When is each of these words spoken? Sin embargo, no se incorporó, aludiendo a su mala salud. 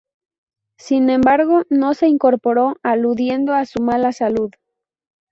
Sin 0.79 1.11
embargo, 1.11 1.61
no 1.69 1.93
se 1.93 2.07
incorporó, 2.07 2.73
aludiendo 2.81 3.53
a 3.53 3.67
su 3.67 3.83
mala 3.83 4.11
salud. 4.11 4.49